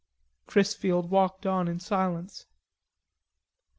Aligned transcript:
Chrisfield 0.47 1.11
walked 1.11 1.45
on 1.45 1.67
in 1.67 1.79
silence. 1.79 2.47